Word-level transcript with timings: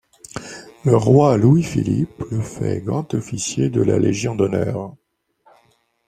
Le 0.83 0.97
roi 0.97 1.37
Louis-Philippe 1.37 2.23
le 2.31 2.41
fait 2.41 2.81
grand 2.81 3.13
officier 3.13 3.69
de 3.69 3.83
la 3.83 3.99
Légion 3.99 4.33
d'honneur. 4.33 4.95